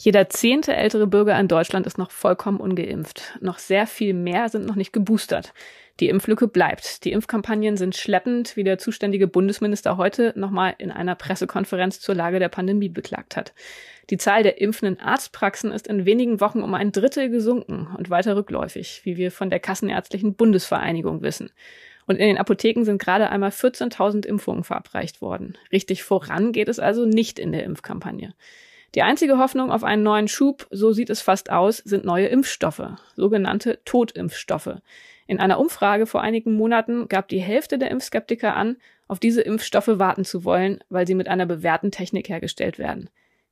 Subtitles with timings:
[0.00, 3.36] Jeder zehnte ältere Bürger in Deutschland ist noch vollkommen ungeimpft.
[3.40, 5.52] Noch sehr viel mehr sind noch nicht geboostert.
[6.00, 7.04] Die Impflücke bleibt.
[7.04, 12.38] Die Impfkampagnen sind schleppend, wie der zuständige Bundesminister heute nochmal in einer Pressekonferenz zur Lage
[12.38, 13.52] der Pandemie beklagt hat.
[14.10, 18.36] Die Zahl der impfenden Arztpraxen ist in wenigen Wochen um ein Drittel gesunken und weiter
[18.36, 21.50] rückläufig, wie wir von der Kassenärztlichen Bundesvereinigung wissen.
[22.08, 25.58] Und in den Apotheken sind gerade einmal 14.000 Impfungen verabreicht worden.
[25.70, 28.34] Richtig voran geht es also nicht in der Impfkampagne.
[28.94, 32.82] Die einzige Hoffnung auf einen neuen Schub, so sieht es fast aus, sind neue Impfstoffe,
[33.14, 34.76] sogenannte Totimpfstoffe.
[35.26, 39.98] In einer Umfrage vor einigen Monaten gab die Hälfte der Impfskeptiker an, auf diese Impfstoffe
[39.98, 43.10] warten zu wollen, weil sie mit einer bewährten Technik hergestellt werden.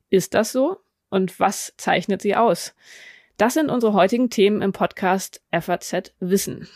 [0.09, 0.79] Ist das so?
[1.11, 2.75] Und was zeichnet sie aus?
[3.37, 6.69] Das sind unsere heutigen Themen im Podcast FAZ Wissen.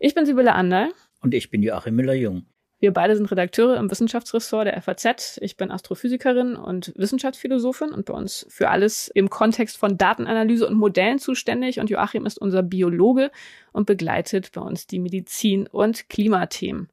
[0.00, 0.90] Ich bin Sibylle Ander.
[1.22, 2.46] Und ich bin Joachim Müller-Jung.
[2.78, 5.40] Wir beide sind Redakteure im Wissenschaftsressort der FAZ.
[5.42, 10.76] Ich bin Astrophysikerin und Wissenschaftsphilosophin und bei uns für alles im Kontext von Datenanalyse und
[10.76, 11.80] Modellen zuständig.
[11.80, 13.32] Und Joachim ist unser Biologe
[13.72, 16.88] und begleitet bei uns die Medizin- und Klimathemen.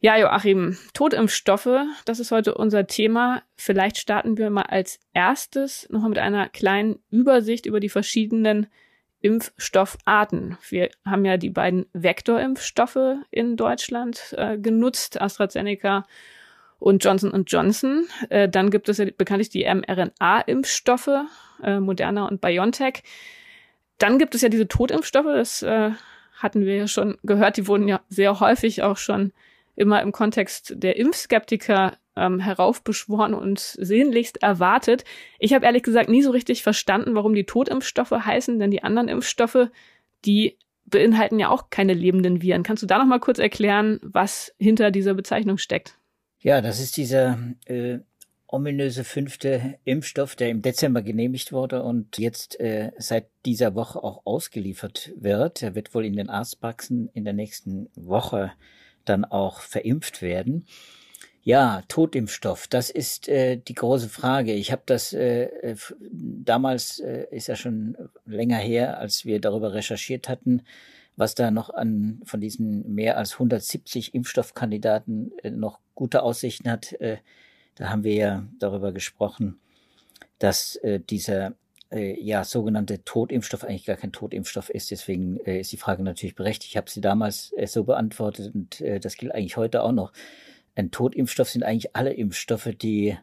[0.00, 3.44] Ja, Joachim, Totimpfstoffe, das ist heute unser Thema.
[3.56, 8.66] Vielleicht starten wir mal als erstes nochmal mit einer kleinen Übersicht über die verschiedenen
[9.24, 10.58] Impfstoffarten.
[10.68, 16.06] Wir haben ja die beiden Vektorimpfstoffe in Deutschland äh, genutzt, AstraZeneca
[16.78, 18.06] und Johnson Johnson.
[18.28, 21.08] Äh, dann gibt es ja bekanntlich die mRNA-Impfstoffe,
[21.62, 23.02] äh, Moderna und BioNTech.
[23.96, 25.92] Dann gibt es ja diese Totimpfstoffe, das äh,
[26.36, 29.32] hatten wir ja schon gehört, die wurden ja sehr häufig auch schon
[29.74, 35.04] immer im Kontext der Impfskeptiker ähm, heraufbeschworen und sehnlichst erwartet.
[35.38, 39.08] Ich habe ehrlich gesagt nie so richtig verstanden, warum die Totimpfstoffe heißen, denn die anderen
[39.08, 39.68] Impfstoffe,
[40.24, 42.62] die beinhalten ja auch keine lebenden Viren.
[42.62, 45.98] Kannst du da noch mal kurz erklären, was hinter dieser Bezeichnung steckt?
[46.40, 47.98] Ja, das ist dieser äh,
[48.46, 54.26] ominöse fünfte Impfstoff, der im Dezember genehmigt wurde und jetzt äh, seit dieser Woche auch
[54.26, 55.62] ausgeliefert wird.
[55.62, 58.52] Er wird wohl in den Arztpraxen in der nächsten Woche
[59.04, 60.66] dann auch verimpft werden.
[61.46, 64.54] Ja, Totimpfstoff, das ist äh, die große Frage.
[64.54, 65.76] Ich habe das äh, äh,
[66.10, 70.62] damals äh, ist ja schon länger her, als wir darüber recherchiert hatten,
[71.16, 76.94] was da noch an von diesen mehr als 170 Impfstoffkandidaten äh, noch gute Aussichten hat.
[76.94, 77.18] Äh,
[77.74, 79.60] da haben wir ja darüber gesprochen,
[80.38, 81.52] dass äh, dieser
[81.92, 84.90] äh, ja sogenannte Totimpfstoff eigentlich gar kein Totimpfstoff ist.
[84.90, 86.70] Deswegen äh, ist die Frage natürlich berechtigt.
[86.70, 90.12] Ich habe sie damals äh, so beantwortet und äh, das gilt eigentlich heute auch noch
[90.74, 93.16] ein Totimpfstoff sind eigentlich alle Impfstoffe, die,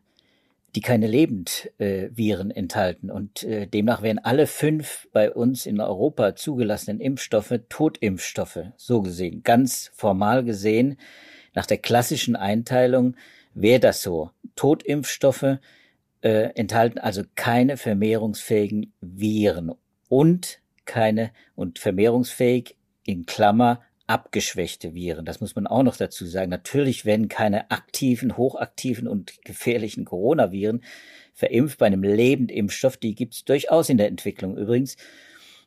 [0.75, 3.11] die keine Lebendviren äh, enthalten.
[3.11, 9.43] Und äh, demnach wären alle fünf bei uns in Europa zugelassenen Impfstoffe Totimpfstoffe, so gesehen.
[9.43, 10.97] Ganz formal gesehen,
[11.53, 13.15] nach der klassischen Einteilung
[13.53, 14.31] wäre das so.
[14.55, 15.57] Totimpfstoffe
[16.21, 19.73] äh, enthalten also keine vermehrungsfähigen Viren
[20.07, 23.81] und keine und vermehrungsfähig in Klammer
[24.11, 25.25] abgeschwächte Viren.
[25.25, 26.49] Das muss man auch noch dazu sagen.
[26.49, 30.83] Natürlich werden keine aktiven, hochaktiven und gefährlichen Coronaviren
[31.33, 32.97] verimpft bei einem Lebendimpfstoff.
[32.97, 34.97] Die gibt es durchaus in der Entwicklung übrigens.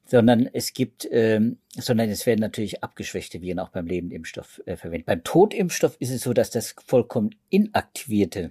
[0.06, 5.06] Sondern es gibt, ähm, sondern es werden natürlich abgeschwächte Viren auch beim Lebendimpfstoff äh, verwendet.
[5.06, 8.50] Beim Totimpfstoff ist es so, dass das vollkommen inaktivierte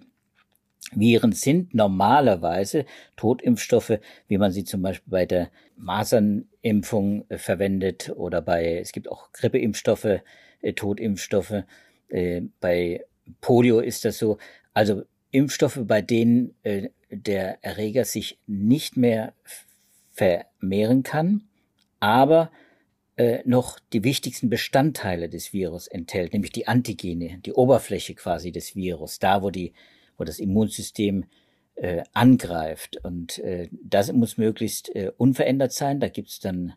[0.96, 8.42] Viren sind normalerweise Totimpfstoffe, wie man sie zum Beispiel bei der Masernimpfung äh, verwendet oder
[8.42, 10.22] bei, es gibt auch Grippeimpfstoffe,
[10.62, 11.64] äh, Totimpfstoffe.
[12.10, 13.06] Äh, bei
[13.42, 14.38] Polio ist das so.
[14.74, 16.54] Also Impfstoffe, bei denen
[17.10, 19.34] der Erreger sich nicht mehr
[20.12, 21.44] vermehren kann,
[22.00, 22.52] aber
[23.46, 29.18] noch die wichtigsten Bestandteile des Virus enthält, nämlich die Antigene, die Oberfläche quasi des Virus,
[29.18, 29.74] da wo die
[30.18, 31.26] wo das Immunsystem
[31.76, 32.98] äh, angreift.
[33.04, 36.00] Und äh, das muss möglichst äh, unverändert sein.
[36.00, 36.74] Da gibt's dann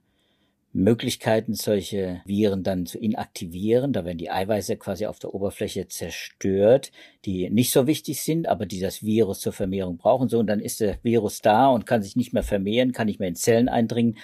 [0.77, 3.93] Möglichkeiten, solche Viren dann zu inaktivieren.
[3.93, 6.93] Da werden die Eiweiße quasi auf der Oberfläche zerstört,
[7.25, 10.29] die nicht so wichtig sind, aber die das Virus zur Vermehrung brauchen.
[10.29, 13.21] So, und dann ist der Virus da und kann sich nicht mehr vermehren, kann nicht
[13.21, 14.19] mehr in Zellen eindringen.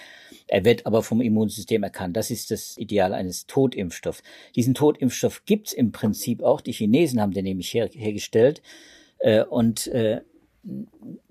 [0.47, 2.15] Er wird aber vom Immunsystem erkannt.
[2.15, 4.21] Das ist das Ideal eines Totimpfstoffs.
[4.55, 6.61] Diesen Totimpfstoff gibt's im Prinzip auch.
[6.61, 8.61] Die Chinesen haben den nämlich her hergestellt.
[9.23, 10.21] Äh, und äh,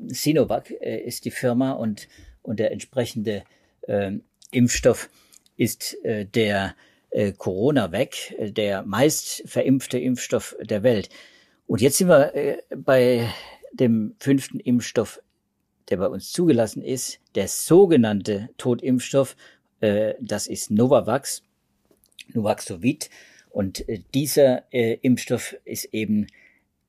[0.06, 2.09] Sinovac äh, ist die Firma und,
[2.43, 3.44] und der entsprechende
[3.83, 4.12] äh,
[4.50, 5.11] Impfstoff
[5.56, 6.75] ist äh, der
[7.11, 11.11] äh, Corona-Vac, äh, der meist verimpfte Impfstoff der Welt.
[11.67, 13.29] Und jetzt sind wir äh, bei
[13.75, 15.21] dem fünften Impfstoff,
[15.91, 19.37] der bei uns zugelassen ist, der sogenannte Totimpfstoff,
[19.81, 21.43] äh, das ist Novavax,
[22.33, 23.11] Novaxovid.
[23.50, 26.27] Und äh, dieser Impfstoff ist eben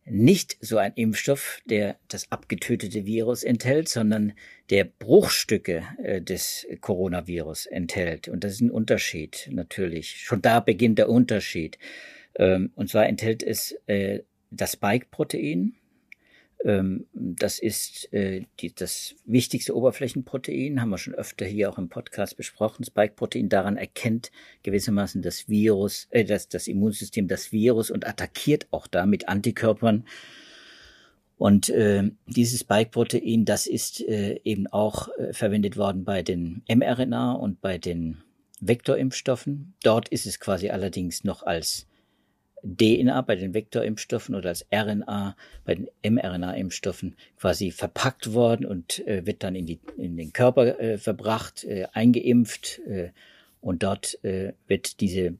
[0.06, 4.34] nicht so ein Impfstoff, der das abgetötete Virus enthält, sondern
[4.70, 8.28] der Bruchstücke äh, des Coronavirus enthält.
[8.28, 10.22] Und das ist ein Unterschied natürlich.
[10.22, 11.78] Schon da beginnt der Unterschied.
[12.36, 14.20] Ähm, und zwar enthält es äh,
[14.52, 15.76] das Spike-Protein,
[16.63, 22.38] das ist äh, die, das wichtigste Oberflächenprotein, haben wir schon öfter hier auch im Podcast
[22.38, 22.86] besprochen.
[22.86, 24.31] Spike-Protein daran erkennt
[24.63, 30.06] gewissermaßen das Virus, äh, das, das Immunsystem das Virus und attackiert auch da mit Antikörpern.
[31.38, 37.33] Und äh, dieses Spike-Protein, das ist äh, eben auch äh, verwendet worden bei den mRNA
[37.33, 38.21] und bei den
[38.62, 39.74] Vektorimpfstoffen.
[39.83, 41.88] Dort ist es quasi allerdings noch als
[42.63, 49.25] DNA bei den Vektorimpfstoffen oder als RNA bei den mRNA-Impfstoffen quasi verpackt worden und äh,
[49.25, 53.12] wird dann in, die, in den Körper äh, verbracht, äh, eingeimpft äh,
[53.62, 55.36] und dort äh, wird diese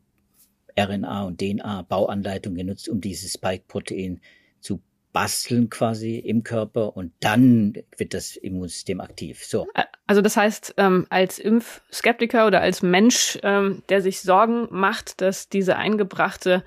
[0.78, 4.20] RNA und DNA-Bauanleitung genutzt, um dieses Spike-Protein
[4.60, 4.82] zu
[5.14, 9.46] basteln quasi im Körper und dann wird das Immunsystem aktiv.
[9.46, 9.68] So.
[10.08, 15.50] Also das heißt, ähm, als Impfskeptiker oder als Mensch, ähm, der sich Sorgen macht, dass
[15.50, 16.64] diese eingebrachte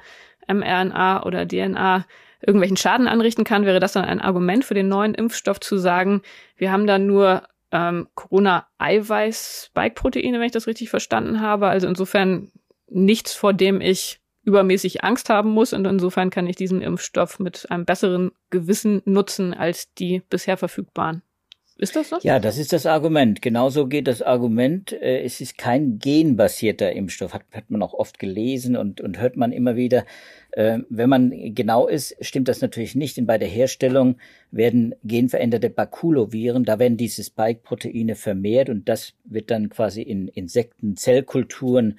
[0.49, 2.05] mRNA oder DNA
[2.41, 6.23] irgendwelchen Schaden anrichten kann, wäre das dann ein Argument für den neuen Impfstoff zu sagen,
[6.57, 11.69] wir haben da nur ähm, Corona-Eiweiß-Spike-Proteine, wenn ich das richtig verstanden habe.
[11.69, 12.51] Also insofern
[12.89, 15.73] nichts, vor dem ich übermäßig Angst haben muss.
[15.73, 21.23] Und insofern kann ich diesen Impfstoff mit einem besseren Gewissen nutzen als die bisher verfügbaren.
[21.79, 22.19] Ist das so?
[22.23, 23.43] Ja, das ist das Argument.
[23.43, 24.93] Genauso geht das Argument.
[24.93, 29.37] Äh, es ist kein genbasierter Impfstoff, hat, hat man auch oft gelesen und, und hört
[29.37, 30.07] man immer wieder.
[30.53, 34.17] Äh, wenn man genau ist, stimmt das natürlich nicht, denn bei der Herstellung
[34.51, 41.99] werden genveränderte Bakuloviren, da werden diese Spike-Proteine vermehrt und das wird dann quasi in Insektenzellkulturen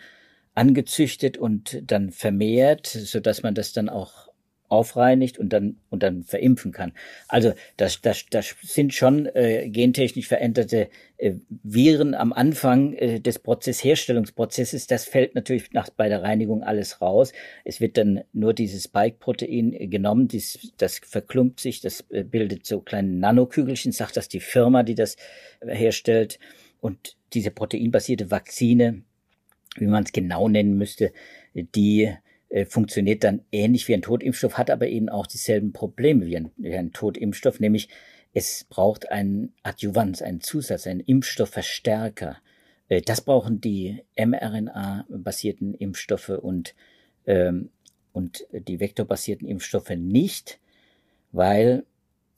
[0.56, 4.27] angezüchtet und dann vermehrt, so dass man das dann auch
[4.70, 6.94] aufreinigt und dann und dann verimpfen kann.
[7.28, 13.40] Also das, das, das sind schon äh, gentechnisch veränderte äh, Viren am Anfang äh, des
[13.40, 14.88] Prozess Herstellungsprozesses.
[14.88, 17.34] Das fällt natürlich nach bei der Reinigung alles raus.
[17.64, 22.66] Es wird dann nur dieses Spike-Protein äh, genommen, dies, das verklumpt sich, das äh, bildet
[22.66, 25.16] so kleine Nanokügelchen, sagt das die Firma, die das
[25.62, 26.40] äh, herstellt.
[26.80, 29.02] Und diese proteinbasierte Vakzine,
[29.78, 31.12] wie man es genau nennen müsste,
[31.54, 32.14] die
[32.50, 36.52] äh, funktioniert dann ähnlich wie ein Totimpfstoff, hat aber eben auch dieselben Probleme wie ein,
[36.58, 37.90] wie ein Totimpfstoff, nämlich
[38.34, 42.38] es braucht einen Adjuvanz, einen Zusatz, einen Impfstoffverstärker.
[42.88, 46.76] Äh, das brauchen die mRNA-basierten Impfstoffe und,
[47.26, 47.70] ähm,
[48.14, 50.60] und die vektorbasierten Impfstoffe nicht,
[51.32, 51.86] weil,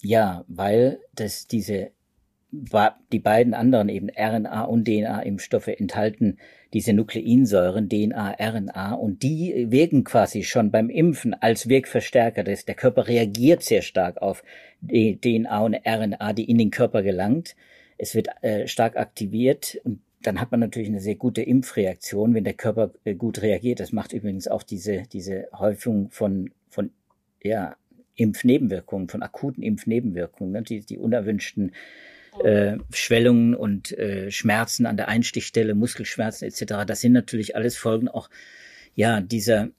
[0.02, 1.92] ja, weil das diese
[2.52, 6.40] die beiden anderen eben RNA und DNA-Impfstoffe enthalten
[6.74, 12.44] diese Nukleinsäuren DNA, RNA und die wirken quasi schon beim Impfen als Wirkverstärker.
[12.44, 14.44] Das, der Körper reagiert sehr stark auf
[14.82, 17.56] DNA und RNA, die in den Körper gelangt.
[17.98, 22.44] Es wird äh, stark aktiviert und dann hat man natürlich eine sehr gute Impfreaktion, wenn
[22.44, 23.80] der Körper äh, gut reagiert.
[23.80, 26.92] Das macht übrigens auch diese, diese Häufung von, von
[27.42, 27.76] ja,
[28.16, 31.72] Impfnebenwirkungen, von akuten Impfnebenwirkungen, ne, die, die unerwünschten
[32.44, 36.86] äh, Schwellungen und äh, Schmerzen an der Einstichstelle, Muskelschmerzen etc.
[36.86, 38.30] Das sind natürlich alles Folgen auch
[38.96, 39.70] ja dieser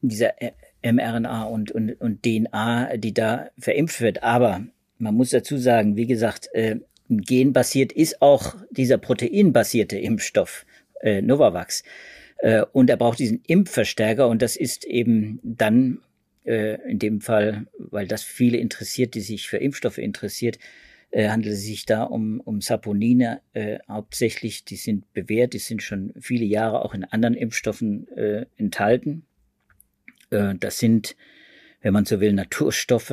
[0.00, 0.34] dieser
[0.82, 4.22] mRNA und, und, und DNA, die da verimpft wird.
[4.22, 4.66] Aber
[4.98, 6.76] man muss dazu sagen, wie gesagt, äh,
[7.08, 10.66] genbasiert ist auch dieser proteinbasierte Impfstoff
[11.00, 11.84] äh, Novavax.
[12.38, 16.00] Äh, und er braucht diesen Impfverstärker und das ist eben dann
[16.44, 20.58] äh, in dem Fall, weil das viele interessiert, die sich für Impfstoffe interessiert,
[21.14, 24.64] äh, handelt es sich da um, um Saponine äh, hauptsächlich.
[24.64, 29.24] Die sind bewährt, die sind schon viele Jahre auch in anderen Impfstoffen äh, enthalten.
[30.30, 31.14] Äh, das sind,
[31.82, 33.12] wenn man so will, Naturstoffe.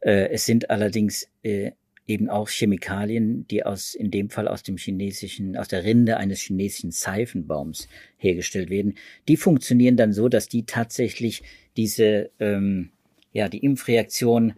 [0.00, 1.70] Äh, es sind allerdings äh,
[2.06, 6.40] eben auch Chemikalien, die aus, in dem Fall aus dem chinesischen, aus der Rinde eines
[6.40, 8.96] chinesischen Seifenbaums hergestellt werden.
[9.28, 11.42] Die funktionieren dann so, dass die tatsächlich
[11.78, 12.90] diese, ähm,
[13.32, 14.52] ja, die Impfreaktion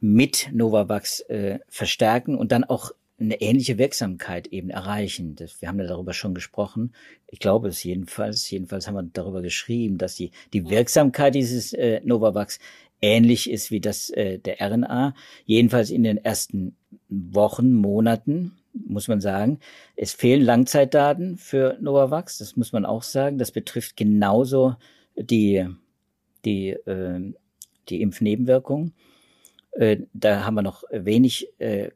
[0.00, 5.36] mit Novavax äh, verstärken und dann auch eine ähnliche Wirksamkeit eben erreichen.
[5.36, 6.94] Das, wir haben ja darüber schon gesprochen.
[7.26, 8.50] Ich glaube es jedenfalls.
[8.50, 12.58] Jedenfalls haben wir darüber geschrieben, dass die, die Wirksamkeit dieses äh, Novavax
[13.02, 15.14] ähnlich ist wie das äh, der RNA.
[15.44, 16.76] Jedenfalls in den ersten
[17.08, 19.58] Wochen, Monaten, muss man sagen.
[19.96, 22.38] Es fehlen Langzeitdaten für Novavax.
[22.38, 23.36] Das muss man auch sagen.
[23.36, 24.76] Das betrifft genauso
[25.16, 25.66] die,
[26.46, 27.34] die, äh,
[27.90, 28.94] die Impfnebenwirkungen.
[29.72, 31.90] Äh, da haben wir noch wenig, äh,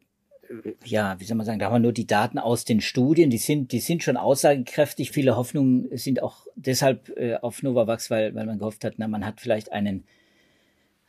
[0.84, 3.38] ja, wie soll man sagen, da haben wir nur die Daten aus den Studien, die
[3.38, 5.10] sind, die sind schon aussagekräftig.
[5.10, 9.26] Viele Hoffnungen sind auch deshalb äh, auf Novavax, weil, weil man gehofft hat, na, man
[9.26, 10.04] hat vielleicht einen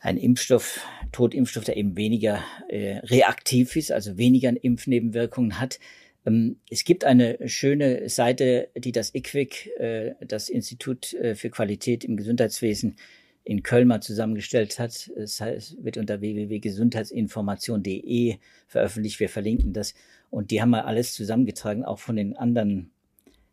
[0.06, 0.82] ein Impfstoff,
[1.12, 5.80] Totimpfstoff, der eben weniger äh, reaktiv ist, also weniger Impfnebenwirkungen hat.
[6.26, 12.04] Ähm, es gibt eine schöne Seite, die das IQWIC, äh, das Institut äh, für Qualität
[12.04, 12.98] im Gesundheitswesen
[13.46, 15.10] in Köln mal zusammengestellt hat.
[15.16, 18.38] Es heißt, wird unter www.gesundheitsinformation.de
[18.68, 19.20] veröffentlicht.
[19.20, 19.94] Wir verlinken das.
[20.32, 22.90] Und die haben mal alles zusammengetragen, auch von den anderen,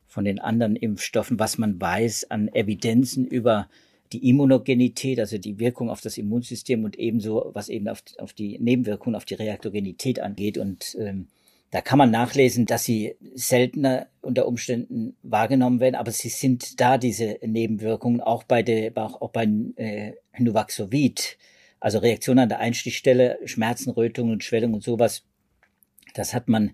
[0.06, 3.68] von den anderen Impfstoffen, was man weiß an Evidenzen über
[4.12, 8.58] die Immunogenität, also die Wirkung auf das Immunsystem und ebenso, was eben auf, auf die
[8.58, 10.56] Nebenwirkungen, auf die Reaktogenität angeht.
[10.56, 11.28] Und ähm,
[11.72, 16.98] da kann man nachlesen, dass sie seltener unter Umständen wahrgenommen werden, aber sie sind da,
[16.98, 21.38] diese Nebenwirkungen, auch bei, der, auch, bei äh, Nuvaxovid,
[21.80, 25.24] also Reaktionen an der Einstichstelle, Schmerzen, Rötungen und Schwellung und sowas.
[26.12, 26.72] Das hat man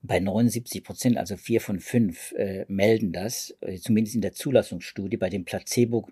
[0.00, 5.18] bei 79 Prozent, also vier von fünf, äh, melden das, äh, zumindest in der Zulassungsstudie.
[5.18, 6.08] Bei dem Placebo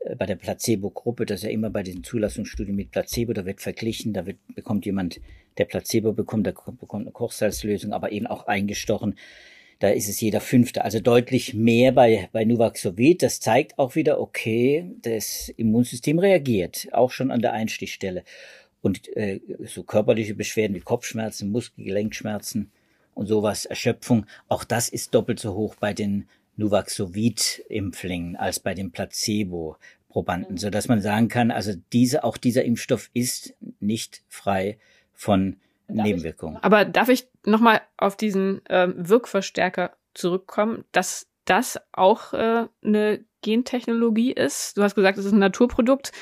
[0.00, 3.60] äh, bei der Placebo-Gruppe, das ist ja immer bei diesen Zulassungsstudien mit Placebo, da wird
[3.60, 5.20] verglichen, da wird, bekommt jemand,
[5.58, 9.16] der Placebo bekommt, der bekommt eine Kochsalzlösung, aber eben auch eingestochen.
[9.78, 13.22] Da ist es jeder Fünfte, also deutlich mehr bei, bei Nuvaxovid.
[13.22, 18.24] Das zeigt auch wieder, okay, das Immunsystem reagiert, auch schon an der Einstichstelle.
[18.80, 22.70] Und äh, so körperliche Beschwerden wie Kopfschmerzen, Muskelgelenkschmerzen
[23.14, 28.92] und sowas, Erschöpfung, auch das ist doppelt so hoch bei den Nuvaxovid-Impflingen als bei den
[28.92, 30.58] Placebo-Probanden, mhm.
[30.58, 34.78] so dass man sagen kann, also diese, auch dieser Impfstoff ist nicht frei
[35.16, 35.56] von
[35.88, 36.56] darf Nebenwirkungen.
[36.56, 43.24] Ich, aber darf ich nochmal auf diesen ähm, Wirkverstärker zurückkommen, dass das auch äh, eine
[43.42, 44.76] Gentechnologie ist?
[44.76, 46.12] Du hast gesagt, es ist ein Naturprodukt.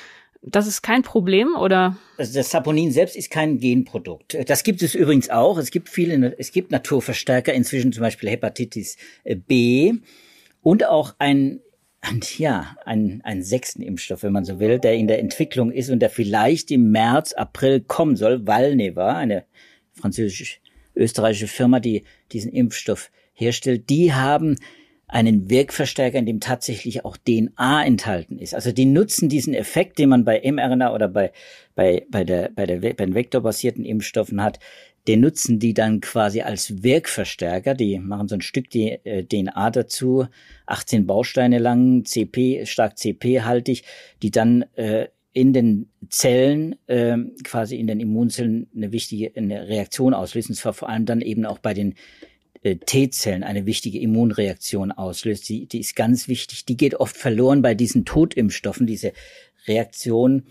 [0.46, 1.96] Das ist kein Problem, oder?
[2.18, 4.36] Also das Saponin selbst ist kein Genprodukt.
[4.46, 5.56] Das gibt es übrigens auch.
[5.56, 8.98] Es gibt viele, es gibt Naturverstärker, inzwischen zum Beispiel Hepatitis
[9.46, 9.94] B
[10.60, 11.60] und auch ein,
[12.04, 15.90] ein ja, ein, ein sechsten Impfstoff, wenn man so will, der in der Entwicklung ist
[15.90, 18.46] und der vielleicht im März, April kommen soll.
[18.46, 19.44] Valneva, eine
[19.94, 24.56] französisch-österreichische Firma, die diesen Impfstoff herstellt, die haben
[25.06, 28.54] einen Wirkverstärker, in dem tatsächlich auch DNA enthalten ist.
[28.54, 31.32] Also die nutzen diesen Effekt, den man bei mRNA oder bei,
[31.74, 34.58] bei, bei, der, bei, der, bei den vektorbasierten Impfstoffen hat,
[35.06, 37.74] den nutzen die dann quasi als Wirkverstärker.
[37.74, 40.26] Die machen so ein Stück DNA äh, dazu,
[40.66, 43.84] 18 Bausteine lang, CP, stark CP-haltig,
[44.22, 50.14] die dann äh, in den Zellen, äh, quasi in den Immunzellen eine wichtige eine Reaktion
[50.14, 50.54] auslösen.
[50.54, 51.96] Zwar vor allem dann eben auch bei den
[52.62, 55.48] äh, T-Zellen eine wichtige Immunreaktion auslöst.
[55.48, 56.64] Die, die ist ganz wichtig.
[56.64, 59.12] Die geht oft verloren bei diesen Totimpfstoffen, diese
[59.66, 60.44] Reaktion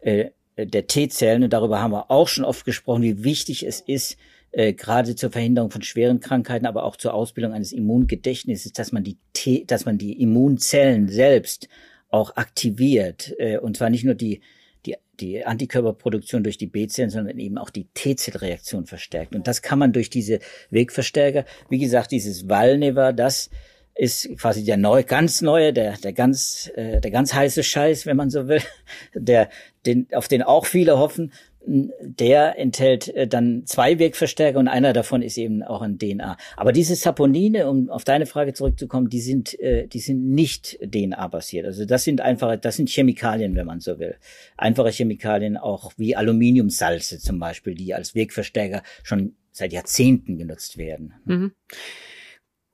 [0.00, 1.42] äh, der T-Zellen.
[1.42, 4.16] Und darüber haben wir auch schon oft gesprochen, wie wichtig es ist,
[4.52, 9.04] äh, gerade zur Verhinderung von schweren Krankheiten, aber auch zur Ausbildung eines Immungedächtnisses, dass man
[9.04, 11.68] die T, dass man die Immunzellen selbst
[12.08, 13.34] auch aktiviert.
[13.38, 14.40] Äh, und zwar nicht nur die
[14.86, 19.34] die, die Antikörperproduktion durch die B-Zellen, sondern eben auch die T-Zellreaktion verstärkt.
[19.34, 23.50] Und das kann man durch diese Wegverstärker, wie gesagt, dieses Valneva, das
[23.94, 28.16] ist quasi der neue, ganz neue, der, der ganz, äh, der ganz heiße Scheiß, wenn
[28.16, 28.60] man so will,
[29.14, 29.48] der,
[29.86, 31.32] den, auf den auch viele hoffen
[31.66, 36.36] der enthält äh, dann zwei Wirkverstärker und einer davon ist eben auch ein DNA.
[36.56, 41.66] Aber diese Saponine, um auf deine Frage zurückzukommen, die sind, äh, die sind nicht DNA-basiert.
[41.66, 44.16] Also das sind einfache, das sind Chemikalien, wenn man so will.
[44.56, 51.14] Einfache Chemikalien auch wie Aluminiumsalze zum Beispiel, die als Wirkverstärker schon seit Jahrzehnten genutzt werden.
[51.24, 51.52] Mhm.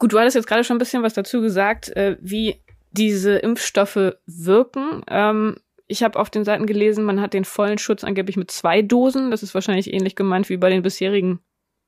[0.01, 2.57] Gut, du hattest jetzt gerade schon ein bisschen was dazu gesagt, äh, wie
[2.91, 5.03] diese Impfstoffe wirken.
[5.07, 8.81] Ähm, ich habe auf den Seiten gelesen, man hat den vollen Schutz angeblich mit zwei
[8.81, 9.31] Dosen.
[9.31, 11.41] Das ist wahrscheinlich ähnlich gemeint wie bei den bisherigen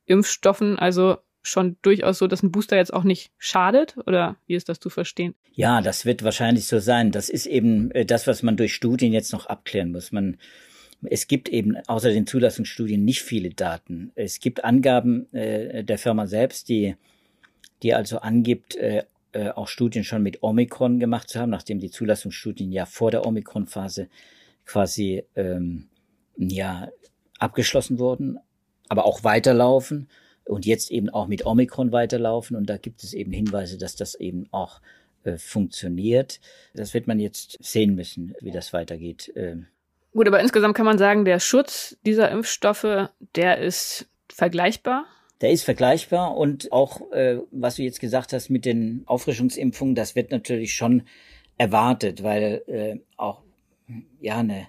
[0.04, 0.78] Impfstoffen.
[0.78, 3.96] Also schon durchaus so, dass ein Booster jetzt auch nicht schadet?
[4.06, 5.34] Oder wie ist das zu verstehen?
[5.54, 7.12] Ja, das wird wahrscheinlich so sein.
[7.12, 10.12] Das ist eben äh, das, was man durch Studien jetzt noch abklären muss.
[10.12, 10.36] Man,
[11.02, 14.12] es gibt eben außer den Zulassungsstudien nicht viele Daten.
[14.16, 16.94] Es gibt Angaben äh, der Firma selbst, die,
[17.82, 21.90] die also angibt, äh, äh, auch Studien schon mit Omikron gemacht zu haben, nachdem die
[21.90, 24.08] Zulassungsstudien ja vor der Omikron-Phase
[24.66, 25.88] quasi ähm,
[26.36, 26.88] ja
[27.38, 28.38] abgeschlossen wurden,
[28.88, 30.08] aber auch weiterlaufen
[30.44, 32.56] und jetzt eben auch mit Omikron weiterlaufen.
[32.56, 34.80] Und da gibt es eben Hinweise, dass das eben auch
[35.24, 36.40] äh, funktioniert.
[36.74, 39.32] Das wird man jetzt sehen müssen, wie das weitergeht.
[39.34, 39.66] Ähm.
[40.12, 45.06] Gut, aber insgesamt kann man sagen, der Schutz dieser Impfstoffe, der ist vergleichbar
[45.42, 50.14] der ist vergleichbar und auch, äh, was du jetzt gesagt hast mit den Auffrischungsimpfungen, das
[50.14, 51.02] wird natürlich schon
[51.58, 53.42] erwartet, weil äh, auch
[54.20, 54.68] ja eine,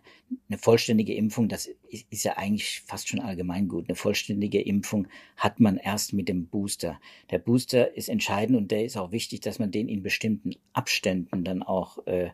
[0.50, 1.70] eine vollständige Impfung, das
[2.10, 3.88] ist, ja eigentlich fast schon allgemeingut.
[3.88, 7.00] Eine vollständige Impfung hat man erst mit dem Booster.
[7.30, 11.44] Der Booster ist entscheidend und der ist auch wichtig, dass man den in bestimmten Abständen
[11.44, 12.32] dann auch äh,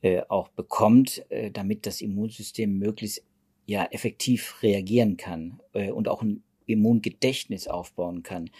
[0.00, 3.22] äh, auch bekommt, äh, damit das Immunsystem möglichst
[3.66, 8.50] ja effektiv reagieren kann äh, und auch ein Immungedächtnis aufbauen kann.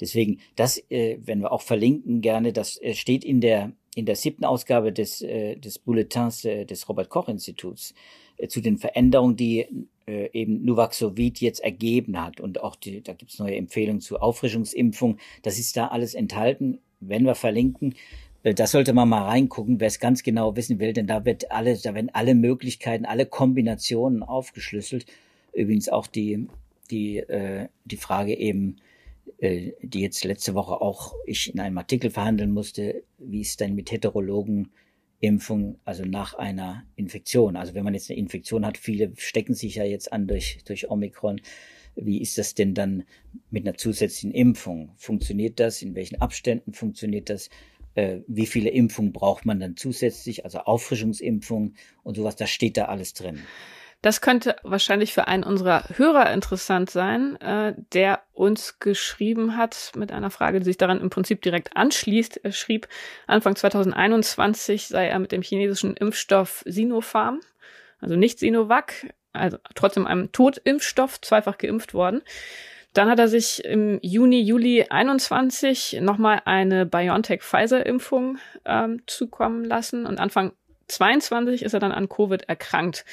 [0.00, 4.16] Deswegen, das, äh, wenn wir auch verlinken gerne, das äh, steht in der in der
[4.16, 7.94] siebten Ausgabe des äh, des Bulletins äh, des Robert Koch Instituts
[8.36, 9.66] äh, zu den Veränderungen, die
[10.06, 15.18] äh, eben Nuvaxovid jetzt ergeben hat und auch die, da gibt's neue Empfehlungen zur Auffrischungsimpfung.
[15.42, 16.80] Das ist da alles enthalten.
[17.00, 17.94] Wenn wir verlinken,
[18.42, 21.50] äh, da sollte man mal reingucken, wer es ganz genau wissen will, denn da wird
[21.50, 25.06] alle, da werden alle Möglichkeiten, alle Kombinationen aufgeschlüsselt.
[25.52, 26.48] Übrigens auch die
[26.90, 28.76] die äh, die Frage eben
[29.38, 33.74] äh, die jetzt letzte Woche auch ich in einem Artikel verhandeln musste, wie es denn
[33.74, 34.70] mit Heterologen
[35.20, 37.56] Impfung, also nach einer Infektion.
[37.56, 40.90] Also wenn man jetzt eine Infektion hat, viele stecken sich ja jetzt an durch, durch
[40.90, 41.40] Omikron.
[41.96, 43.04] Wie ist das denn dann
[43.50, 44.92] mit einer zusätzlichen Impfung?
[44.96, 45.80] Funktioniert das?
[45.80, 47.48] In welchen Abständen funktioniert das?
[47.94, 50.44] Äh, wie viele Impfungen braucht man dann zusätzlich?
[50.44, 53.38] Also Auffrischungsimpfungen und sowas, da steht da alles drin.
[54.04, 60.12] Das könnte wahrscheinlich für einen unserer Hörer interessant sein, äh, der uns geschrieben hat mit
[60.12, 62.44] einer Frage, die sich daran im Prinzip direkt anschließt.
[62.44, 62.86] Er schrieb,
[63.26, 67.40] Anfang 2021 sei er mit dem chinesischen Impfstoff Sinopharm,
[67.98, 68.92] also nicht Sinovac,
[69.32, 72.20] also trotzdem einem Totimpfstoff, zweifach geimpft worden.
[72.92, 80.20] Dann hat er sich im Juni, Juli 21 nochmal eine BioNTech-Pfizer-Impfung ähm, zukommen lassen und
[80.20, 80.52] Anfang
[80.88, 83.06] 22 ist er dann an Covid erkrankt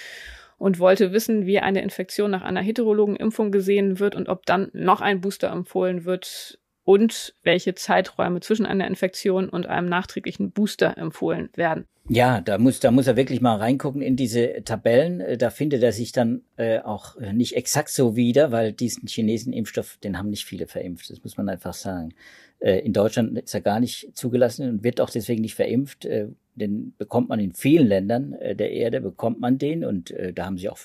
[0.62, 4.70] und wollte wissen, wie eine Infektion nach einer heterologen Impfung gesehen wird und ob dann
[4.74, 11.00] noch ein Booster empfohlen wird und welche Zeiträume zwischen einer Infektion und einem nachträglichen Booster
[11.00, 11.88] empfohlen werden.
[12.10, 15.20] Ja, da muss, da muss er wirklich mal reingucken in diese Tabellen.
[15.20, 19.53] Äh, da findet er sich dann äh, auch nicht exakt so wieder, weil diesen chinesischen
[19.53, 21.10] Impfstoff, den haben nicht viele verimpft.
[21.10, 22.13] Das muss man einfach sagen.
[22.60, 26.06] Äh, in Deutschland ist er gar nicht zugelassen und wird auch deswegen nicht verimpft.
[26.06, 30.34] Äh, den bekommt man in vielen Ländern äh, der Erde, bekommt man den und äh,
[30.34, 30.79] da haben sie auch,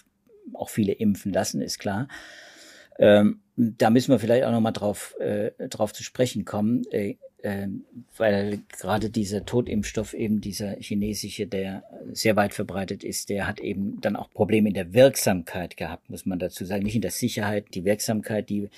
[0.52, 2.08] auch viele impfen lassen, ist klar.
[2.98, 7.68] Ähm, da müssen wir vielleicht auch nochmal drauf, äh, drauf zu sprechen kommen, äh, äh,
[8.16, 14.00] weil gerade dieser Totimpfstoff, eben dieser chinesische, der sehr weit verbreitet ist, der hat eben
[14.00, 16.84] dann auch Probleme in der Wirksamkeit gehabt, muss man dazu sagen.
[16.84, 18.68] Nicht in der Sicherheit, die Wirksamkeit, die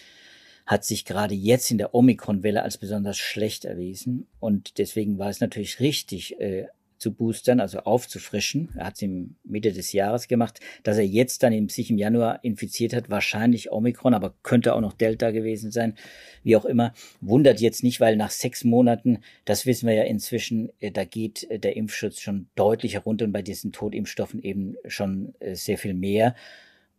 [0.67, 4.27] hat sich gerade jetzt in der Omikron-Welle als besonders schlecht erwiesen.
[4.39, 6.67] Und deswegen war es natürlich richtig, äh,
[6.99, 8.71] zu boostern, also aufzufrischen.
[8.77, 10.61] Er hat es im Mitte des Jahres gemacht.
[10.83, 14.81] Dass er jetzt dann im, sich im Januar infiziert hat, wahrscheinlich Omikron, aber könnte auch
[14.81, 15.95] noch Delta gewesen sein.
[16.43, 20.71] Wie auch immer, wundert jetzt nicht, weil nach sechs Monaten, das wissen wir ja inzwischen,
[20.81, 25.35] äh, da geht äh, der Impfschutz schon deutlich herunter und bei diesen Totimpfstoffen eben schon
[25.41, 26.35] äh, sehr viel mehr.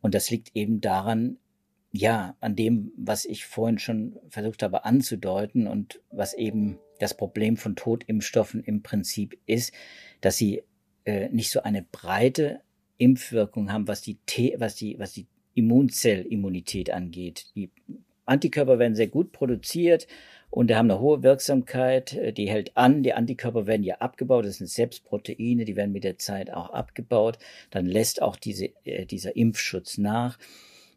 [0.02, 1.38] Und das liegt eben daran,
[1.92, 7.58] ja, an dem, was ich vorhin schon versucht habe anzudeuten und was eben das Problem
[7.58, 9.74] von Totimpfstoffen im Prinzip ist,
[10.22, 10.64] dass sie
[11.06, 12.62] äh, nicht so eine breite
[12.98, 17.48] Impfwirkung haben, was die, T was die, was die Immunzellimmunität angeht.
[17.56, 17.72] Die
[18.26, 20.08] Antikörper werden sehr gut produziert
[20.52, 24.58] und haben eine hohe Wirksamkeit, äh, die hält an, die Antikörper werden ja abgebaut, das
[24.58, 27.38] sind selbst Proteine, die werden mit der Zeit auch abgebaut,
[27.72, 30.38] dann lässt auch diese, äh, dieser Impfschutz nach.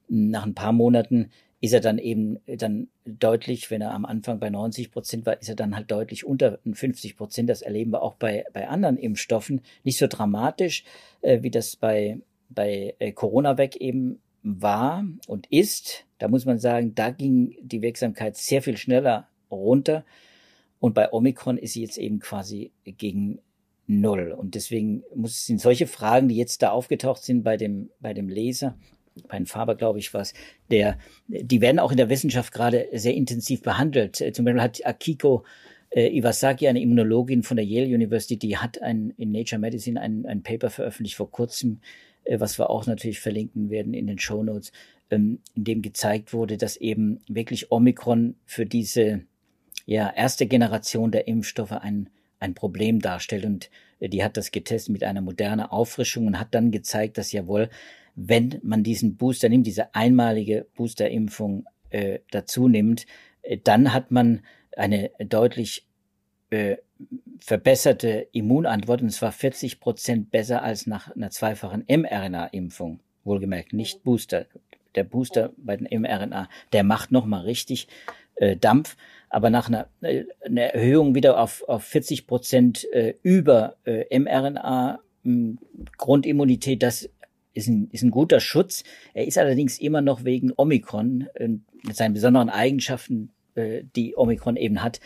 [0.08, 1.30] Nach ein paar Monaten
[1.62, 5.48] ist er dann eben dann deutlich, wenn er am Anfang bei 90 Prozent war, ist
[5.48, 7.48] er dann halt deutlich unter 50 Prozent.
[7.48, 9.61] Das erleben wir auch bei, bei anderen Impfstoffen.
[9.85, 10.83] Nicht so dramatisch,
[11.20, 12.18] äh, wie das bei,
[12.51, 16.05] bei äh, CoronaVac eben war und ist.
[16.18, 20.05] Da muss man sagen, da ging die Wirksamkeit sehr viel schneller runter.
[20.81, 23.38] Und bei Omikron ist sie jetzt eben quasi gegen
[23.87, 24.33] Null.
[24.33, 28.29] Und deswegen muss sind solche Fragen, die jetzt da aufgetaucht sind bei dem, bei dem
[28.29, 28.77] Leser,
[29.29, 30.35] bei Faber, glaube ich, was,
[30.70, 30.98] der,
[31.29, 34.20] die werden auch in der Wissenschaft gerade sehr intensiv behandelt.
[34.20, 35.44] Äh, zum Beispiel hat Akiko
[35.90, 40.27] äh, Iwasaki, eine Immunologin von der Yale University, die hat ein, in Nature Medicine ein,
[40.27, 41.81] ein Paper veröffentlicht vor kurzem,
[42.25, 44.72] äh, was wir auch natürlich verlinken werden in den Show Notes,
[45.11, 49.22] ähm, in dem gezeigt wurde, dass eben wirklich Omikron für diese
[49.85, 53.44] ja, erste Generation der Impfstoffe ein, ein Problem darstellt.
[53.44, 53.70] Und
[54.01, 57.68] die hat das getestet mit einer modernen Auffrischung und hat dann gezeigt, dass jawohl
[58.14, 63.07] wenn man diesen Booster nimmt, diese einmalige Boosterimpfung äh, dazu nimmt,
[63.42, 64.42] äh, dann hat man
[64.77, 65.87] eine deutlich
[66.51, 66.77] äh,
[67.38, 73.01] verbesserte Immunantwort und zwar 40 Prozent besser als nach einer zweifachen mRNA-Impfung.
[73.25, 74.46] Wohlgemerkt, nicht Booster.
[74.94, 77.88] Der Booster bei den mRNA, der macht nochmal richtig
[78.37, 78.96] äh, Dampf,
[79.31, 85.01] aber nach einer, äh, einer Erhöhung wieder auf, auf 40 Prozent äh, über äh, mRNA
[85.96, 87.09] Grundimmunität, das
[87.54, 88.84] ist ein, ist ein guter Schutz.
[89.14, 94.56] Er ist allerdings immer noch wegen Omikron äh, mit seinen besonderen Eigenschaften, äh, die Omikron
[94.56, 95.00] eben hat,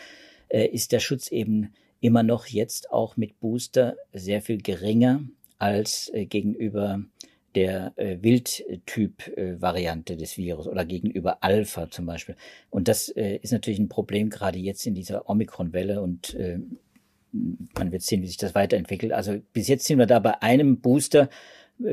[0.49, 5.21] äh, ist der Schutz eben immer noch jetzt auch mit Booster sehr viel geringer
[5.57, 7.01] als gegenüber
[7.55, 12.35] der Wildtyp-Variante des Virus oder gegenüber Alpha zum Beispiel.
[12.69, 16.37] Und das ist natürlich ein Problem gerade jetzt in dieser Omikron-Welle und
[17.31, 19.11] man wird sehen, wie sich das weiterentwickelt.
[19.11, 21.29] Also bis jetzt sind wir da bei einem Booster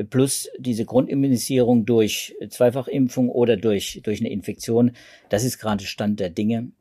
[0.09, 4.91] plus diese Grundimmunisierung durch Zweifachimpfung oder durch, durch eine Infektion.
[5.29, 6.71] Das ist gerade Stand der Dinge.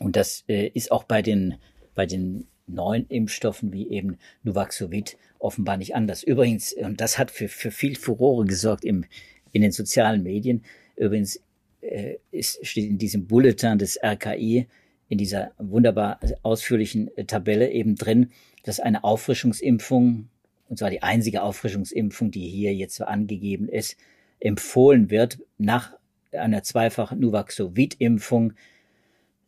[0.00, 1.54] Und das äh, ist auch bei den,
[1.94, 6.22] bei den neuen Impfstoffen wie eben Nuvaxovid offenbar nicht anders.
[6.22, 9.04] Übrigens, und das hat für, für viel Furore gesorgt im,
[9.52, 10.64] in den sozialen Medien.
[10.96, 11.40] Übrigens
[11.82, 14.66] äh, ist, steht in diesem Bulletin des RKI,
[15.08, 18.30] in dieser wunderbar ausführlichen Tabelle eben drin,
[18.62, 20.28] dass eine Auffrischungsimpfung,
[20.74, 23.96] und zwar die einzige Auffrischungsimpfung, die hier jetzt angegeben ist,
[24.40, 25.92] empfohlen wird nach
[26.32, 28.54] einer zweifachen Nuvaxovid-Impfung.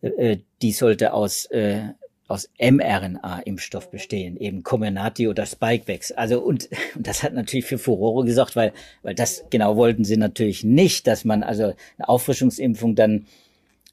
[0.03, 1.89] Äh, die sollte aus äh,
[2.29, 6.13] aus mRNA-Impfstoff bestehen, eben Comirnaty oder Spikevax.
[6.13, 10.17] Also und, und das hat natürlich für Furore gesorgt, weil weil das genau wollten sie
[10.17, 13.27] natürlich nicht, dass man also eine Auffrischungsimpfung dann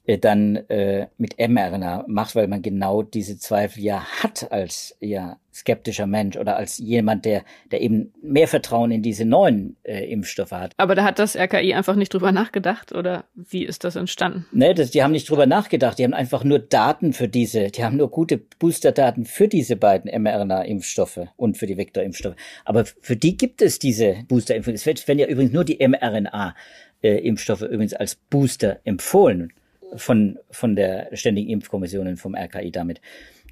[0.06, 5.38] äh, dann äh, mit mRNA macht, weil man genau diese Zweifel ja hat als ja
[5.50, 10.50] skeptischer Mensch oder als jemand, der der eben mehr Vertrauen in diese neuen äh, Impfstoffe
[10.50, 10.72] hat.
[10.76, 14.46] Aber da hat das RKI einfach nicht drüber nachgedacht oder wie ist das entstanden?
[14.52, 15.98] Nee, das, die haben nicht drüber nachgedacht.
[15.98, 20.10] Die haben einfach nur Daten für diese, die haben nur gute Boosterdaten für diese beiden
[20.22, 22.36] mRNA-Impfstoffe und für die Vektor-Impfstoffe.
[22.66, 24.74] Aber für die gibt es diese Booster-Impfungen.
[24.74, 29.52] Es werden ja übrigens nur die mRNA-Impfstoffe äh, übrigens als Booster empfohlen
[29.96, 33.00] von, von der Ständigen Impfkommission und vom RKI damit.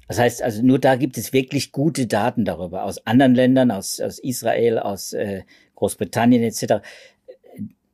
[0.07, 3.99] Das heißt also, nur da gibt es wirklich gute Daten darüber, aus anderen Ländern, aus,
[3.99, 5.43] aus Israel, aus äh,
[5.75, 6.85] Großbritannien etc.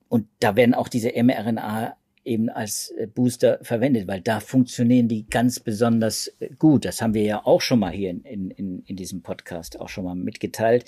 [0.07, 5.27] Und da werden auch diese mRNA eben als äh, Booster verwendet, weil da funktionieren die
[5.27, 6.85] ganz besonders äh, gut.
[6.85, 10.03] Das haben wir ja auch schon mal hier in, in, in diesem Podcast auch schon
[10.03, 10.85] mal mitgeteilt.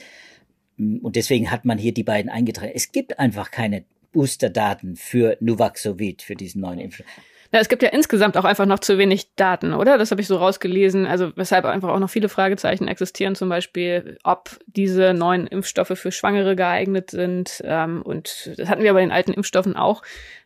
[0.78, 2.72] Und deswegen hat man hier die beiden eingetragen.
[2.74, 7.08] Es gibt einfach keine Boosterdaten für Nuvaxovid, für diesen neuen Impfstoff.
[7.54, 9.98] Ja, es gibt ja insgesamt auch einfach noch zu wenig Daten, oder?
[9.98, 11.06] Das habe ich so rausgelesen.
[11.06, 16.14] Also weshalb einfach auch noch viele Fragezeichen existieren, zum Beispiel, ob diese neuen Impfstoffe für
[16.14, 17.62] Schwangere geeignet sind.
[17.66, 20.02] Ähm, und das hatten wir bei den alten Impfstoffen auch,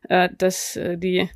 [0.09, 1.29] äh, dass äh, die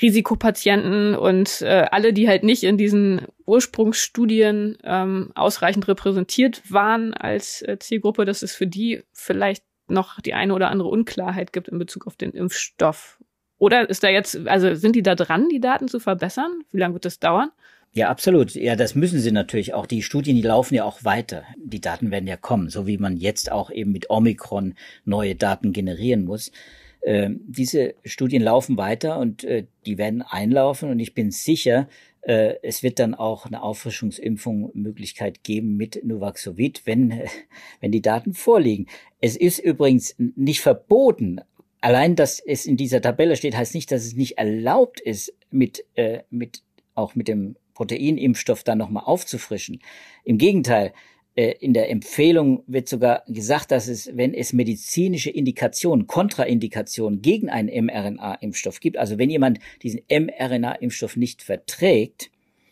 [0.00, 7.62] Risikopatienten und äh, alle, die halt nicht in diesen Ursprungsstudien ähm, ausreichend repräsentiert waren als
[7.62, 11.78] äh, Zielgruppe, dass es für die vielleicht noch die eine oder andere Unklarheit gibt in
[11.78, 13.18] Bezug auf den Impfstoff.
[13.64, 16.64] Oder ist da jetzt, also sind die da dran, die Daten zu verbessern?
[16.70, 17.48] Wie lange wird das dauern?
[17.94, 18.54] Ja, absolut.
[18.54, 19.86] Ja, das müssen sie natürlich auch.
[19.86, 21.44] Die Studien, die laufen ja auch weiter.
[21.56, 24.74] Die Daten werden ja kommen, so wie man jetzt auch eben mit Omikron
[25.06, 26.52] neue Daten generieren muss.
[27.00, 31.88] Äh, diese Studien laufen weiter und äh, die werden einlaufen und ich bin sicher,
[32.20, 37.22] äh, es wird dann auch eine Auffrischungsimpfung Möglichkeit geben mit Nuvaxovid, wenn,
[37.80, 38.88] wenn die Daten vorliegen.
[39.22, 41.40] Es ist übrigens nicht verboten,
[41.84, 45.84] allein, dass es in dieser Tabelle steht, heißt nicht, dass es nicht erlaubt ist, mit,
[45.94, 46.62] äh, mit
[46.94, 49.80] auch mit dem Proteinimpfstoff dann nochmal aufzufrischen.
[50.24, 50.92] Im Gegenteil,
[51.36, 57.50] äh, in der Empfehlung wird sogar gesagt, dass es, wenn es medizinische Indikationen, Kontraindikationen gegen
[57.50, 62.30] einen mRNA-Impfstoff gibt, also wenn jemand diesen mRNA-Impfstoff nicht verträgt,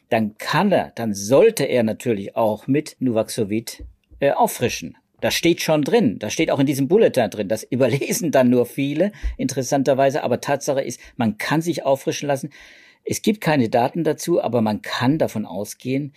[0.09, 3.85] dann kann er, dann sollte er natürlich auch mit Nuvaxovid
[4.21, 4.97] äh, auffrischen.
[5.23, 6.19] Das steht schon drin.
[6.19, 7.49] Das steht auch in diesem Bulletin drin.
[7.49, 10.23] Das überlesen dann nur viele, interessanterweise.
[10.25, 12.51] Aber Tatsache ist, man kann sich auffrischen lassen.
[13.05, 16.13] Es gibt keine Daten dazu, aber man kann davon ausgehen,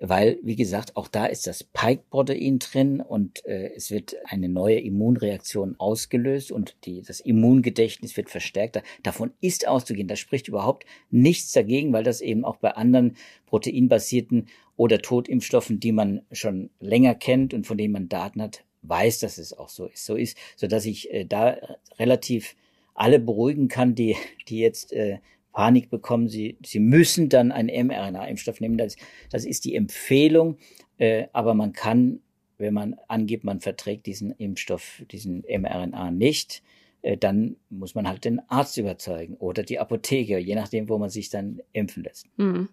[0.00, 4.78] weil, wie gesagt, auch da ist das Pike-Protein drin und äh, es wird eine neue
[4.78, 8.82] Immunreaktion ausgelöst und die, das Immungedächtnis wird verstärkt.
[9.02, 10.08] Davon ist auszugehen.
[10.08, 15.92] Da spricht überhaupt nichts dagegen, weil das eben auch bei anderen proteinbasierten oder Totimpfstoffen, die
[15.92, 19.86] man schon länger kennt und von denen man Daten hat, weiß, dass es auch so
[19.86, 20.06] ist.
[20.06, 21.56] So ist, so dass ich äh, da
[21.98, 22.54] relativ
[22.94, 24.16] alle beruhigen kann, die,
[24.48, 25.18] die jetzt äh,
[25.58, 26.28] Panik bekommen.
[26.28, 28.78] Sie, sie müssen dann einen mRNA-Impfstoff nehmen.
[28.78, 28.94] Das,
[29.28, 30.56] das ist die Empfehlung.
[30.98, 32.20] Äh, aber man kann,
[32.58, 36.62] wenn man angibt, man verträgt diesen Impfstoff, diesen mRNA nicht,
[37.02, 41.10] äh, dann muss man halt den Arzt überzeugen oder die Apotheke, je nachdem, wo man
[41.10, 42.26] sich dann impfen lässt.
[42.36, 42.68] Mhm.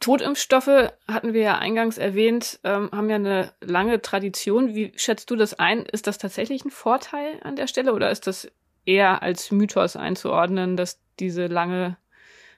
[0.00, 4.74] Totimpfstoffe hatten wir ja eingangs erwähnt, ähm, haben ja eine lange Tradition.
[4.74, 5.84] Wie schätzt du das ein?
[5.84, 8.50] Ist das tatsächlich ein Vorteil an der Stelle oder ist das
[8.86, 11.96] eher als Mythos einzuordnen, dass diese lange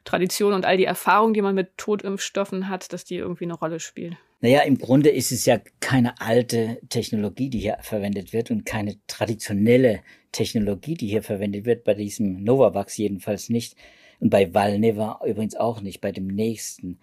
[0.05, 3.81] Tradition und all die Erfahrung, die man mit Totimpfstoffen hat, dass die irgendwie eine Rolle
[3.81, 4.16] spielt?
[4.40, 8.96] Naja, im Grunde ist es ja keine alte Technologie, die hier verwendet wird und keine
[9.07, 10.01] traditionelle
[10.33, 13.77] Technologie, die hier verwendet wird, bei diesem Novavax jedenfalls nicht
[14.18, 17.01] und bei Valneva übrigens auch nicht, bei dem nächsten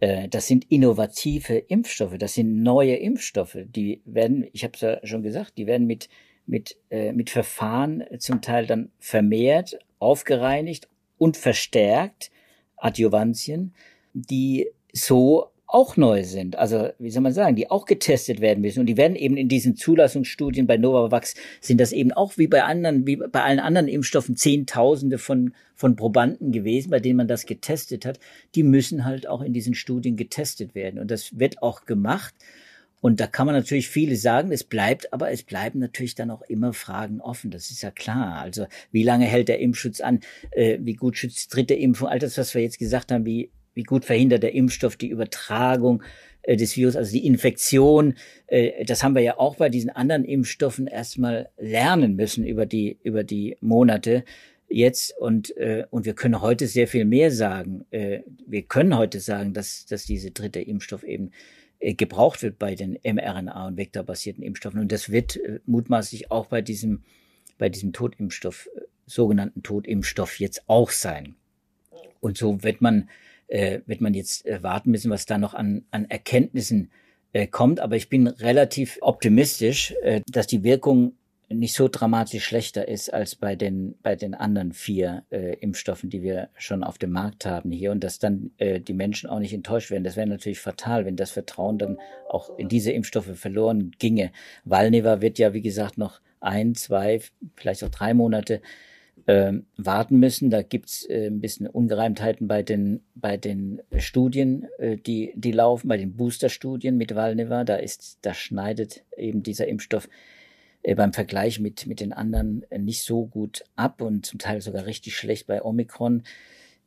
[0.00, 3.58] äh, das sind innovative Impfstoffe, das sind neue Impfstoffe.
[3.66, 6.08] Die werden, ich habe es ja schon gesagt, die werden mit
[6.46, 10.88] mit äh, mit Verfahren zum Teil dann vermehrt, aufgereinigt
[11.20, 12.30] und verstärkt,
[12.78, 13.74] Adjuvantien,
[14.14, 18.80] die so auch neu sind, also wie soll man sagen, die auch getestet werden müssen
[18.80, 22.64] und die werden eben in diesen Zulassungsstudien bei Novavax sind das eben auch wie bei
[22.64, 27.46] anderen, wie bei allen anderen Impfstoffen Zehntausende von von Probanden gewesen, bei denen man das
[27.46, 28.18] getestet hat.
[28.54, 32.34] Die müssen halt auch in diesen Studien getestet werden und das wird auch gemacht.
[33.00, 36.42] Und da kann man natürlich viele sagen, es bleibt, aber es bleiben natürlich dann auch
[36.42, 37.50] immer Fragen offen.
[37.50, 38.40] Das ist ja klar.
[38.40, 40.20] Also wie lange hält der Impfschutz an?
[40.50, 42.08] Äh, wie gut schützt dritte Impfung?
[42.08, 46.02] All das, was wir jetzt gesagt haben, wie wie gut verhindert der Impfstoff die Übertragung
[46.42, 48.14] äh, des Virus, also die Infektion.
[48.46, 52.98] Äh, das haben wir ja auch bei diesen anderen Impfstoffen erstmal lernen müssen über die,
[53.02, 54.24] über die Monate
[54.68, 57.86] jetzt und äh, und wir können heute sehr viel mehr sagen.
[57.90, 61.32] Äh, wir können heute sagen, dass dass diese dritte Impfstoff eben
[61.80, 66.62] gebraucht wird bei den mRNA und vektorbasierten Impfstoffen und das wird äh, mutmaßlich auch bei
[66.62, 67.02] diesem
[67.58, 71.36] bei diesem Totimpfstoff äh, sogenannten Totimpfstoff jetzt auch sein.
[72.20, 73.08] Und so wird man
[73.48, 76.90] äh, wird man jetzt äh, warten müssen, was da noch an, an Erkenntnissen
[77.32, 77.80] äh, kommt.
[77.80, 81.14] Aber ich bin relativ optimistisch, äh, dass die Wirkung
[81.52, 86.22] nicht so dramatisch schlechter ist als bei den bei den anderen vier äh, Impfstoffen, die
[86.22, 89.52] wir schon auf dem Markt haben hier und dass dann äh, die Menschen auch nicht
[89.52, 90.04] enttäuscht werden.
[90.04, 94.30] Das wäre natürlich fatal, wenn das Vertrauen dann auch in diese Impfstoffe verloren ginge.
[94.64, 97.20] Valneva wird ja wie gesagt noch ein, zwei,
[97.56, 98.62] vielleicht auch drei Monate
[99.26, 100.50] äh, warten müssen.
[100.50, 105.88] Da gibt's äh, ein bisschen Ungereimtheiten bei den, bei den Studien, äh, die, die laufen,
[105.88, 107.64] bei den Booster-Studien mit Valneva.
[107.64, 110.08] Da ist, da schneidet eben dieser Impfstoff
[110.82, 114.86] beim Vergleich mit, mit den anderen äh, nicht so gut ab und zum Teil sogar
[114.86, 116.22] richtig schlecht bei Omikron.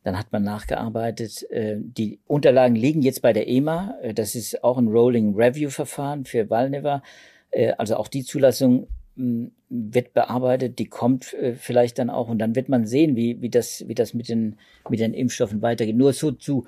[0.04, 1.50] Dann hat man nachgearbeitet.
[1.52, 3.96] Äh, die Unterlagen liegen jetzt bei der EMA.
[4.02, 7.04] Äh, das ist auch ein Rolling Review Verfahren für Valneva.
[7.52, 12.56] Äh, also auch die Zulassung wird bearbeitet, die kommt äh, vielleicht dann auch und dann
[12.56, 14.58] wird man sehen, wie, wie das, wie das mit den,
[14.90, 15.96] mit den Impfstoffen weitergeht.
[15.96, 16.66] Nur so zu,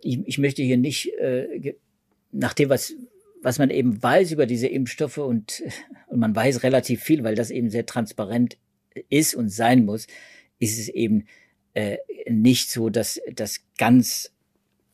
[0.00, 1.74] ich, ich möchte hier nicht, äh,
[2.30, 2.94] nach dem, was,
[3.42, 5.62] was man eben weiß über diese Impfstoffe und,
[6.06, 8.56] und man weiß relativ viel, weil das eben sehr transparent
[9.08, 10.06] ist und sein muss,
[10.58, 11.26] ist es eben
[11.74, 14.32] äh, nicht so, dass das ganz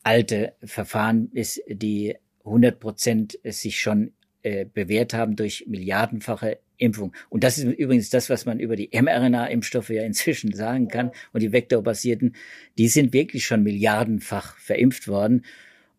[0.03, 7.13] alte Verfahren ist, die 100 Prozent sich schon äh, bewährt haben durch milliardenfache Impfung.
[7.29, 11.11] Und das ist übrigens das, was man über die mRNA-Impfstoffe ja inzwischen sagen kann.
[11.33, 12.35] Und die vektorbasierten,
[12.77, 15.45] die sind wirklich schon milliardenfach verimpft worden.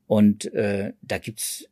[0.06, 1.68] Und äh, da gibt's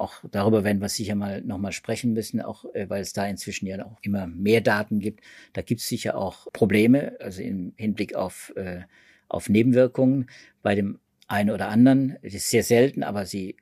[0.00, 3.66] auch darüber werden wir sicher mal nochmal sprechen müssen, auch äh, weil es da inzwischen
[3.66, 5.22] ja auch immer mehr Daten gibt.
[5.52, 8.82] Da gibt's sicher auch Probleme, also im Hinblick auf, äh,
[9.28, 10.30] auf Nebenwirkungen
[10.62, 12.16] bei dem einen oder anderen.
[12.22, 13.56] Das ist sehr selten, aber sie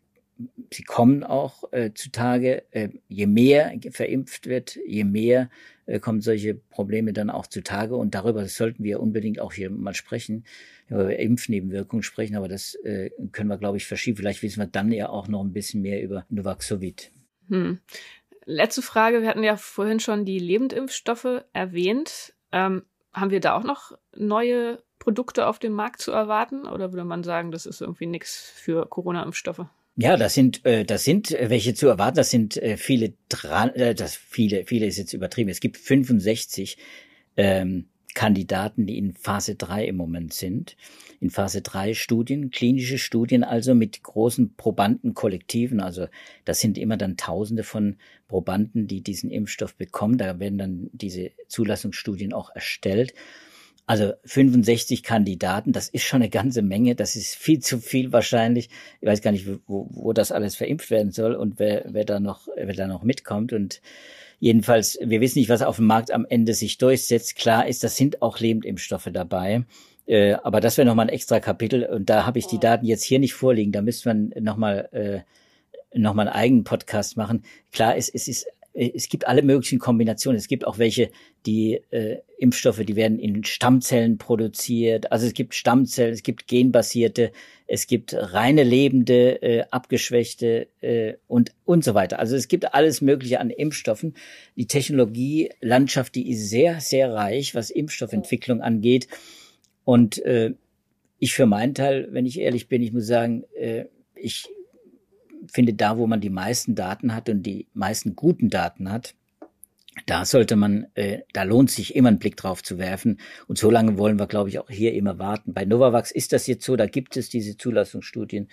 [0.72, 2.64] sie kommen auch äh, zutage.
[2.70, 5.50] Äh, je mehr verimpft wird, je mehr
[5.86, 7.96] äh, kommen solche Probleme dann auch zutage.
[7.96, 10.44] Und darüber sollten wir unbedingt auch hier mal sprechen,
[10.88, 12.36] über Impfnebenwirkungen sprechen.
[12.36, 14.16] Aber das äh, können wir, glaube ich, verschieben.
[14.18, 17.10] Vielleicht wissen wir dann ja auch noch ein bisschen mehr über Novaxovid.
[17.48, 17.78] Hm.
[18.44, 19.22] Letzte Frage.
[19.22, 22.34] Wir hatten ja vorhin schon die Lebendimpfstoffe erwähnt.
[22.52, 26.66] Ähm, haben wir da auch noch neue Produkte auf dem Markt zu erwarten?
[26.66, 29.66] Oder würde man sagen, das ist irgendwie nichts für Corona-Impfstoffe?
[30.00, 32.18] Ja, das sind, äh, das sind äh, welche zu erwarten.
[32.18, 35.50] Das sind äh, viele dran, äh, das viele, viele ist jetzt übertrieben.
[35.50, 36.78] Es gibt 65
[37.36, 40.76] ähm, Kandidaten, die in Phase 3 im Moment sind.
[41.18, 45.80] In Phase 3 Studien, klinische Studien also mit großen Probandenkollektiven.
[45.80, 46.06] Also
[46.44, 47.96] das sind immer dann Tausende von
[48.28, 50.16] Probanden, die diesen Impfstoff bekommen.
[50.16, 53.14] Da werden dann diese Zulassungsstudien auch erstellt.
[53.88, 58.68] Also 65 Kandidaten, das ist schon eine ganze Menge, das ist viel zu viel wahrscheinlich.
[59.00, 62.20] Ich weiß gar nicht, wo, wo das alles verimpft werden soll und wer, wer da
[62.20, 63.54] noch, wer da noch mitkommt.
[63.54, 63.80] Und
[64.40, 67.36] jedenfalls, wir wissen nicht, was auf dem Markt am Ende sich durchsetzt.
[67.36, 69.64] Klar ist, das sind auch Lebendimpfstoffe dabei.
[70.04, 73.04] Äh, aber das wäre nochmal ein extra Kapitel und da habe ich die Daten jetzt
[73.04, 73.72] hier nicht vorliegen.
[73.72, 77.42] Da müsste man nochmal äh, noch einen eigenen Podcast machen.
[77.72, 78.48] Klar, es, es ist
[78.78, 80.38] es gibt alle möglichen Kombinationen.
[80.38, 81.10] Es gibt auch welche,
[81.46, 85.10] die äh, Impfstoffe, die werden in Stammzellen produziert.
[85.10, 87.32] Also es gibt Stammzellen, es gibt genbasierte,
[87.66, 92.20] es gibt reine lebende, äh, abgeschwächte äh, und und so weiter.
[92.20, 94.14] Also es gibt alles Mögliche an Impfstoffen.
[94.54, 99.08] Die Technologielandschaft, die ist sehr sehr reich, was Impfstoffentwicklung angeht.
[99.84, 100.54] Und äh,
[101.18, 104.48] ich für meinen Teil, wenn ich ehrlich bin, ich muss sagen, äh, ich
[105.46, 109.14] finde, da, wo man die meisten Daten hat und die meisten guten Daten hat,
[110.06, 113.18] da sollte man, äh, da lohnt sich immer einen Blick drauf zu werfen.
[113.46, 115.54] Und so lange wollen wir, glaube ich, auch hier immer warten.
[115.54, 118.48] Bei Novavax ist das jetzt so, da gibt es diese Zulassungsstudien.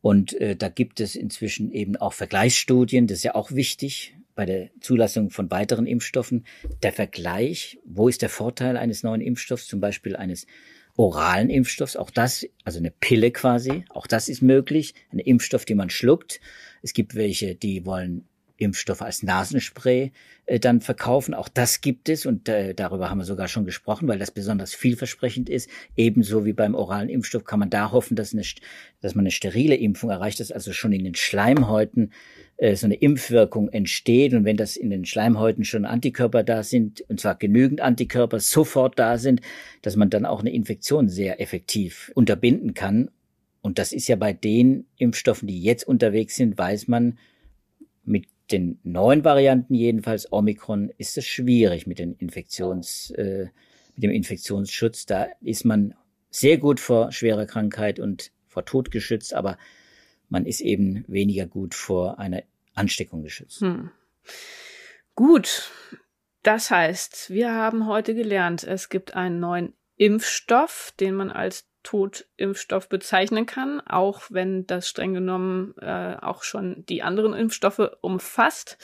[0.00, 4.46] Und äh, da gibt es inzwischen eben auch Vergleichsstudien, das ist ja auch wichtig bei
[4.46, 6.44] der Zulassung von weiteren Impfstoffen.
[6.84, 10.46] Der Vergleich, wo ist der Vorteil eines neuen Impfstoffs, zum Beispiel eines
[10.98, 15.76] oralen Impfstoffs, auch das, also eine Pille quasi, auch das ist möglich, ein Impfstoff, den
[15.78, 16.40] man schluckt.
[16.82, 18.27] Es gibt welche, die wollen
[18.58, 20.12] Impfstoffe als Nasenspray
[20.46, 21.32] äh, dann verkaufen.
[21.32, 24.74] Auch das gibt es und äh, darüber haben wir sogar schon gesprochen, weil das besonders
[24.74, 25.70] vielversprechend ist.
[25.96, 28.42] Ebenso wie beim oralen Impfstoff kann man da hoffen, dass, eine,
[29.00, 32.12] dass man eine sterile Impfung erreicht, dass also schon in den Schleimhäuten
[32.56, 37.00] äh, so eine Impfwirkung entsteht und wenn das in den Schleimhäuten schon Antikörper da sind,
[37.02, 39.40] und zwar genügend Antikörper sofort da sind,
[39.82, 43.10] dass man dann auch eine Infektion sehr effektiv unterbinden kann.
[43.60, 47.18] Und das ist ja bei den Impfstoffen, die jetzt unterwegs sind, weiß man,
[48.04, 53.48] mit den neuen Varianten jedenfalls, Omikron, ist es schwierig mit den Infektions, äh,
[53.94, 55.06] mit dem Infektionsschutz.
[55.06, 55.94] Da ist man
[56.30, 59.58] sehr gut vor schwerer Krankheit und vor Tod geschützt, aber
[60.28, 62.42] man ist eben weniger gut vor einer
[62.74, 63.60] Ansteckung geschützt.
[63.60, 63.90] Hm.
[65.14, 65.70] Gut.
[66.42, 72.88] Das heißt, wir haben heute gelernt, es gibt einen neuen Impfstoff, den man als Totimpfstoff
[72.88, 78.78] bezeichnen kann, auch wenn das streng genommen äh, auch schon die anderen Impfstoffe umfasst.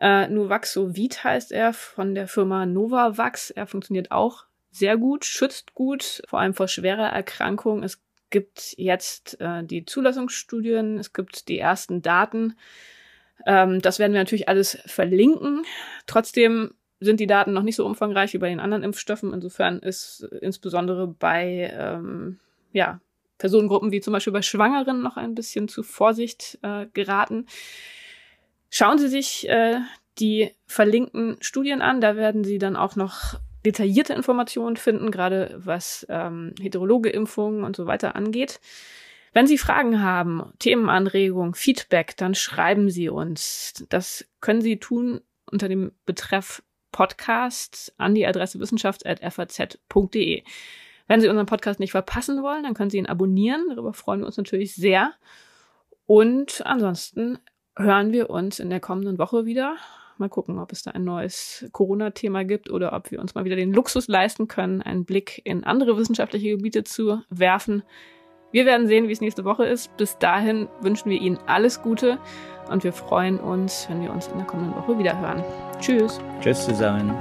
[0.00, 3.50] Äh, Nuvaxovid heißt er von der Firma Novavax.
[3.50, 7.82] Er funktioniert auch sehr gut, schützt gut, vor allem vor schwerer Erkrankung.
[7.82, 12.56] Es gibt jetzt äh, die Zulassungsstudien, es gibt die ersten Daten.
[13.46, 15.64] Ähm, das werden wir natürlich alles verlinken.
[16.06, 19.32] Trotzdem sind die Daten noch nicht so umfangreich wie bei den anderen Impfstoffen.
[19.32, 22.38] Insofern ist insbesondere bei ähm,
[22.72, 23.00] ja,
[23.38, 27.46] Personengruppen wie zum Beispiel bei Schwangeren noch ein bisschen zu Vorsicht äh, geraten.
[28.70, 29.80] Schauen Sie sich äh,
[30.18, 32.00] die verlinkten Studien an.
[32.00, 37.76] Da werden Sie dann auch noch detaillierte Informationen finden, gerade was ähm, heterologe Impfungen und
[37.76, 38.60] so weiter angeht.
[39.32, 43.84] Wenn Sie Fragen haben, Themenanregungen, Feedback, dann schreiben Sie uns.
[43.88, 46.62] Das können Sie tun unter dem Betreff
[46.92, 50.42] Podcast an die Adresse wissenschaft.faz.de.
[51.08, 53.66] Wenn Sie unseren Podcast nicht verpassen wollen, dann können Sie ihn abonnieren.
[53.68, 55.12] Darüber freuen wir uns natürlich sehr.
[56.06, 57.38] Und ansonsten
[57.76, 59.76] hören wir uns in der kommenden Woche wieder.
[60.18, 63.56] Mal gucken, ob es da ein neues Corona-Thema gibt oder ob wir uns mal wieder
[63.56, 67.82] den Luxus leisten können, einen Blick in andere wissenschaftliche Gebiete zu werfen.
[68.52, 69.96] Wir werden sehen, wie es nächste Woche ist.
[69.96, 72.18] Bis dahin wünschen wir Ihnen alles Gute
[72.70, 75.42] und wir freuen uns, wenn wir uns in der kommenden Woche wieder hören.
[75.80, 76.20] Tschüss.
[76.40, 77.14] Tschüss zusammen.